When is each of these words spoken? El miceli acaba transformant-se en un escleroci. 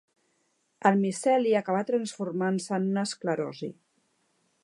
El 0.89 0.95
miceli 1.01 1.51
acaba 1.59 1.83
transformant-se 1.91 2.75
en 2.79 2.89
un 2.95 3.01
escleroci. 3.05 3.73